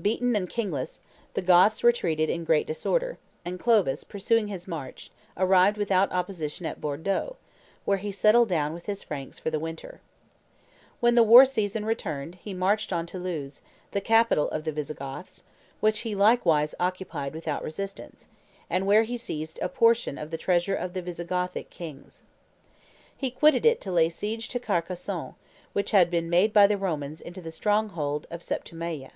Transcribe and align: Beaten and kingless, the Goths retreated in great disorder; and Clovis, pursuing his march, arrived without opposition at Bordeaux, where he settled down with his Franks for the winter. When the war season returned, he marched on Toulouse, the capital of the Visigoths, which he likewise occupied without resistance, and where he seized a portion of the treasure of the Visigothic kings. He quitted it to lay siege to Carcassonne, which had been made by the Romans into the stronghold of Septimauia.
Beaten 0.00 0.36
and 0.36 0.48
kingless, 0.48 1.00
the 1.34 1.42
Goths 1.42 1.82
retreated 1.82 2.30
in 2.30 2.44
great 2.44 2.68
disorder; 2.68 3.18
and 3.44 3.58
Clovis, 3.58 4.04
pursuing 4.04 4.46
his 4.46 4.68
march, 4.68 5.10
arrived 5.36 5.76
without 5.76 6.12
opposition 6.12 6.64
at 6.66 6.80
Bordeaux, 6.80 7.34
where 7.84 7.98
he 7.98 8.12
settled 8.12 8.48
down 8.48 8.72
with 8.72 8.86
his 8.86 9.02
Franks 9.02 9.40
for 9.40 9.50
the 9.50 9.58
winter. 9.58 10.00
When 11.00 11.16
the 11.16 11.24
war 11.24 11.44
season 11.44 11.84
returned, 11.84 12.36
he 12.36 12.54
marched 12.54 12.92
on 12.92 13.06
Toulouse, 13.06 13.60
the 13.90 14.00
capital 14.00 14.48
of 14.50 14.62
the 14.62 14.70
Visigoths, 14.70 15.42
which 15.80 15.98
he 16.06 16.14
likewise 16.14 16.76
occupied 16.78 17.34
without 17.34 17.64
resistance, 17.64 18.28
and 18.70 18.86
where 18.86 19.02
he 19.02 19.16
seized 19.16 19.58
a 19.58 19.68
portion 19.68 20.16
of 20.16 20.30
the 20.30 20.38
treasure 20.38 20.76
of 20.76 20.92
the 20.92 21.02
Visigothic 21.02 21.70
kings. 21.70 22.22
He 23.16 23.32
quitted 23.32 23.66
it 23.66 23.80
to 23.80 23.90
lay 23.90 24.10
siege 24.10 24.48
to 24.50 24.60
Carcassonne, 24.60 25.34
which 25.72 25.90
had 25.90 26.08
been 26.08 26.30
made 26.30 26.52
by 26.52 26.68
the 26.68 26.78
Romans 26.78 27.20
into 27.20 27.40
the 27.42 27.50
stronghold 27.50 28.28
of 28.30 28.42
Septimauia. 28.44 29.10